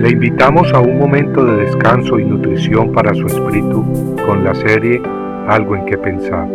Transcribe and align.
Le 0.00 0.08
invitamos 0.08 0.72
a 0.72 0.80
un 0.80 0.98
momento 0.98 1.44
de 1.44 1.56
descanso 1.66 2.18
y 2.18 2.24
nutrición 2.24 2.90
para 2.90 3.12
su 3.12 3.26
espíritu 3.26 3.84
con 4.24 4.42
la 4.42 4.54
serie 4.54 5.02
Algo 5.46 5.76
en 5.76 5.84
que 5.84 5.98
pensar. 5.98 6.48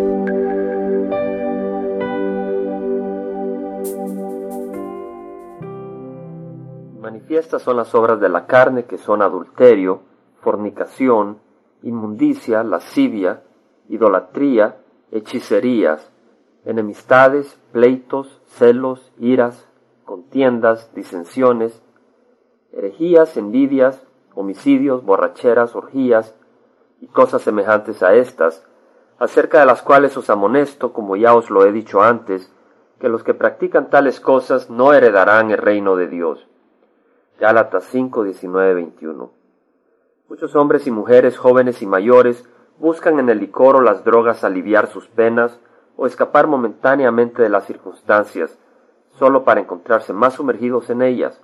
Manifiestas 7.00 7.61
son 7.61 7.77
las 7.77 7.93
obras 7.93 8.20
de 8.20 8.29
la 8.29 8.47
carne 8.47 8.86
que 8.86 8.97
son 8.97 9.21
adulterio, 9.21 10.02
fornicación, 10.41 11.38
inmundicia, 11.84 12.64
lascivia, 12.64 13.43
idolatría, 13.89 14.77
hechicerías, 15.12 16.12
enemistades, 16.66 17.59
pleitos, 17.71 18.41
celos, 18.48 19.14
iras, 19.20 19.70
contiendas, 20.04 20.91
disensiones, 20.96 21.84
herejías, 22.76 23.38
envidias, 23.38 24.06
homicidios, 24.36 25.04
borracheras, 25.04 25.75
orgías 25.75 26.36
y 27.00 27.07
cosas 27.07 27.42
semejantes 27.42 28.04
a 28.04 28.14
estas, 28.14 28.68
acerca 29.18 29.61
de 29.61 29.66
las 29.66 29.82
cuales 29.82 30.16
os 30.18 30.29
amonesto, 30.29 30.92
como 30.93 31.16
ya 31.16 31.33
os 31.33 31.50
lo 31.50 31.66
he 31.66 31.71
dicho 31.71 32.02
antes, 32.02 32.52
que 33.00 33.09
los 33.09 33.23
que 33.23 33.33
practican 33.33 33.89
tales 33.89 34.19
cosas 34.19 34.69
no 34.69 34.94
heredarán 34.94 35.52
el 35.52 35.58
reino 35.58 35.95
de 35.95 36.08
Dios. 36.08 36.47
Gálatas 37.39 37.86
5, 37.86 38.23
19, 38.23 38.73
21. 38.73 39.31
Muchos 40.28 40.55
hombres 40.55 40.88
y 40.88 40.92
mujeres, 40.92 41.38
jóvenes 41.38 41.81
y 41.81 41.88
mayores, 41.88 42.47
buscan 42.78 43.19
en 43.19 43.30
el 43.30 43.39
licor 43.39 43.78
o 43.78 43.81
las 43.81 44.03
drogas 44.03 44.44
aliviar 44.44 44.88
sus 44.88 45.08
penas 45.08 45.59
o 45.97 46.08
escapar 46.08 46.47
momentáneamente 46.47 47.42
de 47.42 47.50
las 47.50 47.66
circunstancias, 47.66 48.58
solo 49.11 49.44
para 49.44 49.61
encontrarse 49.61 50.11
más 50.14 50.33
sumergidos 50.33 50.89
en 50.89 51.02
ellas. 51.02 51.42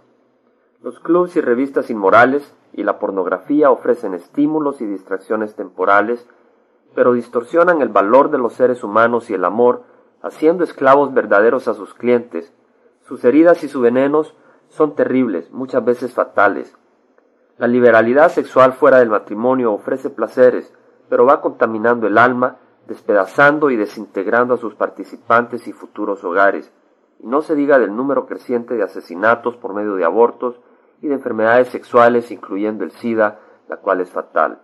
Los 0.83 0.99
clubs 0.99 1.35
y 1.35 1.41
revistas 1.41 1.91
inmorales 1.91 2.55
y 2.73 2.81
la 2.81 2.97
pornografía 2.97 3.69
ofrecen 3.69 4.15
estímulos 4.15 4.81
y 4.81 4.87
distracciones 4.87 5.53
temporales, 5.53 6.27
pero 6.95 7.13
distorsionan 7.13 7.83
el 7.83 7.89
valor 7.89 8.31
de 8.31 8.39
los 8.39 8.53
seres 8.53 8.83
humanos 8.83 9.29
y 9.29 9.35
el 9.35 9.45
amor, 9.45 9.83
haciendo 10.23 10.63
esclavos 10.63 11.13
verdaderos 11.13 11.67
a 11.67 11.75
sus 11.75 11.93
clientes. 11.93 12.51
Sus 13.01 13.23
heridas 13.23 13.63
y 13.63 13.67
sus 13.67 13.83
venenos 13.83 14.35
son 14.69 14.95
terribles, 14.95 15.51
muchas 15.51 15.85
veces 15.85 16.15
fatales. 16.15 16.75
La 17.59 17.67
liberalidad 17.67 18.31
sexual 18.31 18.73
fuera 18.73 18.97
del 18.97 19.09
matrimonio 19.09 19.73
ofrece 19.73 20.09
placeres, 20.09 20.73
pero 21.09 21.27
va 21.27 21.41
contaminando 21.41 22.07
el 22.07 22.17
alma, 22.17 22.57
despedazando 22.87 23.69
y 23.69 23.75
desintegrando 23.75 24.55
a 24.55 24.57
sus 24.57 24.73
participantes 24.73 25.67
y 25.67 25.73
futuros 25.73 26.23
hogares. 26.23 26.71
Y 27.19 27.27
no 27.27 27.43
se 27.43 27.53
diga 27.53 27.77
del 27.77 27.95
número 27.95 28.25
creciente 28.25 28.73
de 28.73 28.81
asesinatos 28.81 29.57
por 29.57 29.75
medio 29.75 29.93
de 29.93 30.05
abortos 30.05 30.59
y 31.01 31.07
de 31.07 31.15
enfermedades 31.15 31.69
sexuales, 31.69 32.31
incluyendo 32.31 32.83
el 32.83 32.91
SIDA, 32.91 33.39
la 33.67 33.77
cual 33.77 34.01
es 34.01 34.09
fatal. 34.09 34.59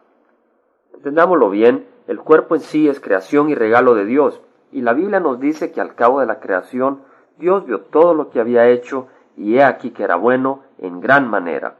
Entendámoslo 0.94 1.50
bien, 1.50 1.88
el 2.08 2.20
cuerpo 2.20 2.56
en 2.56 2.62
sí 2.62 2.88
es 2.88 3.00
creación 3.00 3.50
y 3.50 3.56
regalo 3.56 3.96
de 3.96 4.06
Dios, 4.06 4.42
y 4.72 4.82
la 4.82 4.94
Biblia 4.94 5.20
nos 5.20 5.40
dice 5.40 5.72
que 5.72 5.82
al 5.82 5.96
cabo 5.96 6.20
de 6.20 6.26
la 6.26 6.40
creación 6.40 7.02
Dios 7.38 7.66
vio 7.66 7.82
todo 7.82 8.14
lo 8.14 8.30
que 8.30 8.40
había 8.40 8.68
hecho 8.68 9.08
y 9.36 9.58
he 9.58 9.64
aquí 9.64 9.92
que 9.92 10.04
era 10.04 10.16
bueno 10.16 10.62
en 10.80 11.00
gran 11.00 11.30
manera. 11.30 11.76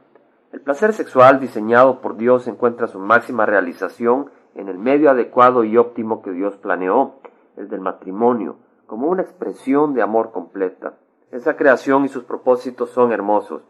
El 0.52 0.60
placer 0.60 0.92
sexual 0.92 1.40
diseñado 1.40 2.00
por 2.00 2.16
Dios 2.16 2.48
encuentra 2.48 2.86
su 2.86 2.98
máxima 2.98 3.44
realización 3.44 4.30
en 4.54 4.68
el 4.68 4.78
medio 4.78 5.10
adecuado 5.10 5.64
y 5.64 5.76
óptimo 5.76 6.22
que 6.22 6.30
Dios 6.30 6.56
planeó, 6.56 7.16
el 7.56 7.68
del 7.68 7.80
matrimonio, 7.80 8.56
como 8.86 9.08
una 9.08 9.22
expresión 9.22 9.92
de 9.92 10.02
amor 10.02 10.32
completa. 10.32 10.94
Esa 11.30 11.56
creación 11.56 12.04
y 12.04 12.08
sus 12.08 12.24
propósitos 12.24 12.90
son 12.90 13.12
hermosos. 13.12 13.62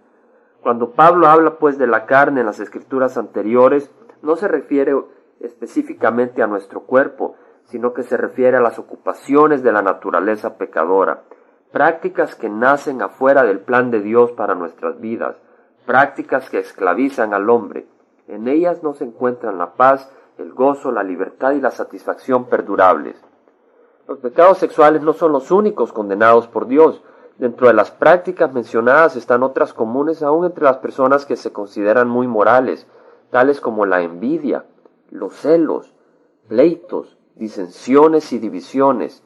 Cuando 0.63 0.91
Pablo 0.91 1.29
habla 1.29 1.59
pues 1.59 1.79
de 1.79 1.87
la 1.87 2.07
carne 2.07 2.41
en 2.41 2.47
las 2.47 2.61
escrituras 2.61 3.17
anteriores, 3.17 3.91
no 4.23 4.37
se 4.37 4.49
refiere 4.49 4.95
específicamente 5.41 6.43
a 6.43 6.47
nuestro 6.47 6.81
cuerpo, 6.81 7.37
sino 7.65 7.93
que 7.93 8.03
se 8.03 8.17
refiere 8.17 8.57
a 8.57 8.61
las 8.61 8.79
ocupaciones 8.79 9.63
de 9.63 9.73
la 9.73 9.83
naturaleza 9.83 10.57
pecadora, 10.57 11.23
prácticas 11.71 12.35
que 12.35 12.49
nacen 12.49 13.03
afuera 13.03 13.45
del 13.45 13.61
plan 13.61 13.91
de 13.91 14.01
Dios 14.01 14.33
para 14.33 14.55
nuestras 14.55 15.01
vidas, 15.01 15.37
prácticas 15.87 16.49
que 16.51 16.59
esclavizan 16.59 17.35
al 17.35 17.49
hombre. 17.51 17.87
En 18.27 18.49
ellas 18.49 18.83
no 18.83 18.95
se 18.95 19.05
encuentran 19.05 19.59
la 19.59 19.75
paz, 19.75 20.11
el 20.39 20.53
gozo, 20.53 20.93
la 20.93 21.03
libertad 21.03 21.53
y 21.53 21.61
la 21.61 21.71
satisfacción 21.71 22.47
perdurables. 22.47 23.23
Los 24.07 24.19
pecados 24.19 24.59
sexuales 24.59 25.03
no 25.03 25.13
son 25.13 25.33
los 25.33 25.51
únicos 25.51 25.93
condenados 25.93 26.49
por 26.49 26.67
Dios. 26.67 27.03
Dentro 27.39 27.69
de 27.69 27.75
las 27.75 27.93
prácticas 27.93 28.53
mencionadas 28.53 29.15
están 29.15 29.45
otras 29.45 29.73
comunes 29.73 30.25
aún 30.25 30.45
entre 30.45 30.65
las 30.65 30.79
personas 30.79 31.25
que 31.25 31.37
se 31.37 31.53
consideran 31.53 32.09
muy 32.09 32.27
morales, 32.27 32.89
tales 33.31 33.61
como 33.61 33.87
la 33.87 34.03
envidia, 34.03 34.65
los 35.11 35.35
celos, 35.35 35.95
pleitos, 36.49 37.17
disensiones 37.37 38.33
y 38.33 38.41
divisiones, 38.41 39.23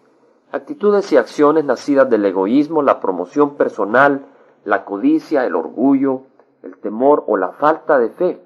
actitudes 0.52 1.10
y 1.12 1.16
acciones 1.16 1.64
nacidas 1.64 2.10
del 2.10 2.26
egoísmo, 2.26 2.82
la 2.82 3.00
promoción 3.00 3.56
personal, 3.56 4.26
la 4.64 4.84
codicia, 4.84 5.46
el 5.46 5.54
orgullo, 5.54 6.24
el 6.62 6.76
temor 6.76 7.24
o 7.26 7.38
la 7.38 7.52
falta 7.52 7.98
de 7.98 8.10
fe. 8.10 8.42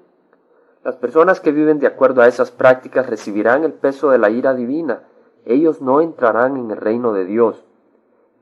Las 0.85 0.95
personas 0.95 1.41
que 1.41 1.51
viven 1.51 1.79
de 1.79 1.87
acuerdo 1.87 2.21
a 2.21 2.27
esas 2.29 2.51
prácticas 2.51 3.09
recibirán 3.09 3.65
el 3.65 3.73
peso 3.73 4.11
de 4.11 4.17
la 4.17 4.29
ira 4.29 4.53
divina. 4.53 5.03
Ellos 5.43 5.81
no 5.81 5.99
entrarán 5.99 6.55
en 6.55 6.71
el 6.71 6.77
reino 6.77 7.11
de 7.11 7.25
Dios. 7.25 7.66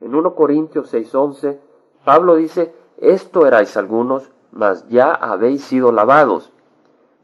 En 0.00 0.14
1 0.14 0.34
Corintios 0.34 0.92
6:11, 0.92 1.58
Pablo 2.04 2.36
dice, 2.36 2.74
esto 2.98 3.46
erais 3.46 3.76
algunos, 3.76 4.30
mas 4.52 4.88
ya 4.88 5.12
habéis 5.12 5.64
sido 5.64 5.92
lavados. 5.92 6.52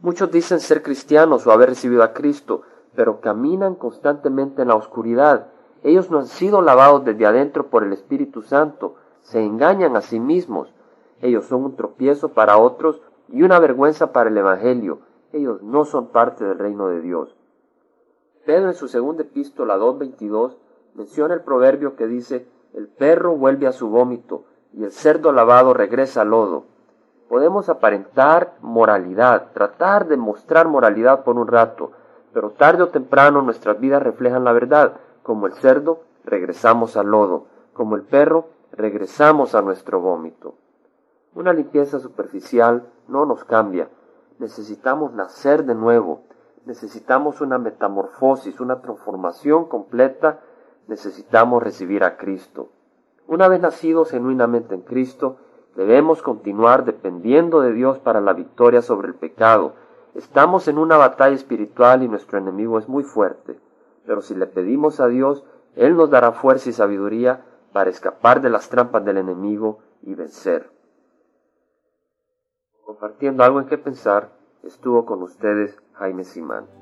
Muchos 0.01 0.31
dicen 0.31 0.61
ser 0.61 0.83
cristianos 0.83 1.47
o 1.47 1.53
haber 1.53 1.71
recibido 1.71 2.03
a 2.03 2.13
Cristo, 2.13 2.63
pero 2.95 3.21
caminan 3.21 3.75
constantemente 3.75 4.63
en 4.63 4.69
la 4.69 4.75
oscuridad. 4.75 5.49
Ellos 5.83 6.11
no 6.11 6.19
han 6.19 6.27
sido 6.27 6.61
lavados 6.63 7.05
desde 7.05 7.27
adentro 7.27 7.69
por 7.69 7.85
el 7.85 7.93
Espíritu 7.93 8.43
Santo, 8.43 8.97
se 9.23 9.45
engañan 9.45 9.97
a 9.97 10.01
sí 10.01 10.19
mismos. 10.19 10.73
Ellos 11.21 11.47
son 11.47 11.65
un 11.65 11.77
tropiezo 11.77 12.31
para 12.31 12.59
otros 12.59 13.01
y 13.29 13.43
una 13.43 13.61
vergüenza 13.61 14.13
para 14.13 14.29
el 14.29 14.37
Evangelio 14.37 14.99
ellos 15.33 15.63
no 15.63 15.85
son 15.85 16.09
parte 16.09 16.45
del 16.45 16.59
reino 16.59 16.89
de 16.89 17.01
Dios. 17.01 17.35
Pedro 18.45 18.69
en 18.69 18.75
su 18.75 18.89
segunda 18.89 19.23
epístola 19.23 19.79
2.22 19.79 20.57
menciona 20.95 21.35
el 21.35 21.41
proverbio 21.41 21.97
que 21.97 22.07
dice, 22.07 22.47
el 22.75 22.89
perro 22.89 23.37
vuelve 23.37 23.67
a 23.67 23.73
su 23.73 23.89
vómito 23.89 24.45
y 24.73 24.85
el 24.85 24.93
cerdo 24.93 25.33
lavado 25.33 25.75
regresa 25.75 26.23
al 26.23 26.31
lodo. 26.31 26.65
Podemos 27.29 27.69
aparentar 27.69 28.55
moralidad, 28.61 29.53
tratar 29.53 30.07
de 30.07 30.17
mostrar 30.17 30.69
moralidad 30.69 31.25
por 31.25 31.39
un 31.39 31.47
rato, 31.47 31.93
pero 32.33 32.51
tarde 32.51 32.83
o 32.83 32.89
temprano 32.89 33.43
nuestras 33.43 33.79
vidas 33.81 34.03
reflejan 34.03 34.45
la 34.45 34.53
verdad. 34.53 34.95
Como 35.23 35.47
el 35.47 35.53
cerdo, 35.55 36.03
regresamos 36.25 36.97
al 36.97 37.09
lodo. 37.09 37.47
Como 37.73 37.97
el 37.97 38.03
perro, 38.03 38.47
regresamos 38.73 39.55
a 39.55 39.63
nuestro 39.63 40.01
vómito. 40.01 40.55
Una 41.35 41.53
limpieza 41.53 41.99
superficial 41.99 42.87
no 43.09 43.25
nos 43.25 43.45
cambia, 43.45 43.89
necesitamos 44.39 45.13
nacer 45.13 45.65
de 45.65 45.75
nuevo, 45.75 46.23
necesitamos 46.67 47.41
una 47.41 47.59
metamorfosis, 47.59 48.61
una 48.61 48.81
transformación 48.83 49.67
completa, 49.67 50.41
necesitamos 50.89 51.63
recibir 51.63 52.05
a 52.05 52.17
Cristo. 52.17 52.71
Una 53.27 53.49
vez 53.49 53.61
nacidos 53.61 54.11
genuinamente 54.11 54.75
en 54.75 54.83
Cristo, 54.83 55.37
debemos 55.77 56.23
continuar 56.23 56.85
dependiendo 56.85 57.61
de 57.61 57.73
Dios 57.73 57.99
para 57.99 58.21
la 58.21 58.33
victoria 58.33 58.83
sobre 58.83 59.09
el 59.09 59.15
pecado. 59.15 59.75
Estamos 60.15 60.69
en 60.69 60.79
una 60.79 60.97
batalla 60.97 61.35
espiritual 61.35 62.03
y 62.03 62.09
nuestro 62.09 62.39
enemigo 62.39 62.79
es 62.79 62.89
muy 62.89 63.05
fuerte, 63.05 63.59
pero 64.07 64.21
si 64.21 64.35
le 64.35 64.47
pedimos 64.47 65.01
a 65.01 65.07
Dios, 65.07 65.45
Él 65.77 65.97
nos 65.97 66.11
dará 66.11 66.33
fuerza 66.33 66.69
y 66.69 66.73
sabiduría 66.73 67.45
para 67.73 67.91
escapar 67.91 68.43
de 68.43 68.51
las 68.51 68.69
trampas 68.69 69.05
del 69.05 69.17
enemigo 69.17 69.79
y 70.03 70.15
vencer 70.15 70.73
compartiendo 73.03 73.43
algo 73.43 73.59
en 73.59 73.67
que 73.67 73.79
pensar, 73.79 74.31
estuvo 74.63 75.07
con 75.07 75.23
ustedes 75.23 75.77
Jaime 75.95 76.25
Simán. 76.25 76.82